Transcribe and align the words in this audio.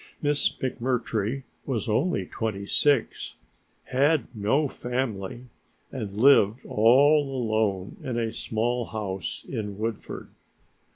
Miss 0.19 0.49
McMurtry 0.49 1.43
was 1.63 1.87
only 1.87 2.25
twenty 2.25 2.65
six, 2.65 3.35
had 3.83 4.25
no 4.33 4.67
family 4.67 5.45
and 5.91 6.11
lived 6.13 6.65
all 6.65 7.21
alone 7.29 7.97
in 8.01 8.17
a 8.17 8.31
small 8.31 8.85
house 8.85 9.45
in 9.47 9.77
Woodford. 9.77 10.29